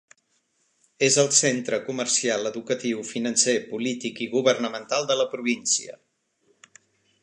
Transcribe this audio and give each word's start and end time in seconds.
És 1.07 1.17
el 1.23 1.29
centre 1.39 1.79
comercial, 1.89 2.49
educatiu, 2.51 3.05
financer, 3.11 3.57
polític 3.77 4.25
i 4.27 4.31
governamental 4.35 5.09
de 5.13 5.23
la 5.23 5.31
província. 5.37 5.99